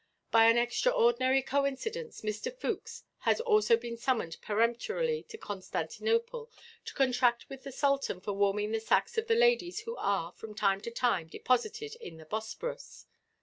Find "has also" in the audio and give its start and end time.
3.19-3.77